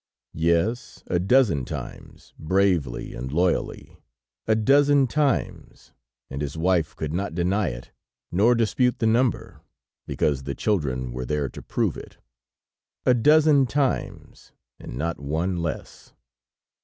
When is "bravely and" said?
2.39-3.31